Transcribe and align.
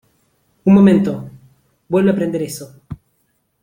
¡Un 0.65 0.73
momento!¡ 0.73 1.29
vuelve 1.87 2.09
a 2.09 2.15
prender 2.15 2.41
eso! 2.41 2.73